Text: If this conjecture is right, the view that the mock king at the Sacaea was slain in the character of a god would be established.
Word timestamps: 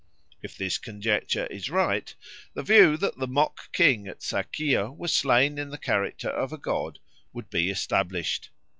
If 0.41 0.57
this 0.57 0.79
conjecture 0.79 1.45
is 1.51 1.69
right, 1.69 2.11
the 2.55 2.63
view 2.63 2.97
that 2.97 3.19
the 3.19 3.27
mock 3.27 3.71
king 3.71 4.07
at 4.07 4.21
the 4.21 4.25
Sacaea 4.25 4.89
was 4.97 5.13
slain 5.13 5.59
in 5.59 5.69
the 5.69 5.77
character 5.77 6.29
of 6.29 6.51
a 6.51 6.57
god 6.57 6.97
would 7.33 7.51
be 7.51 7.69
established. 7.69 8.49